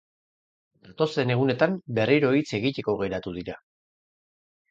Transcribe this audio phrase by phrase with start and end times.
[0.87, 3.59] Datozen egunetan berriro hitz egiteko geratu dira.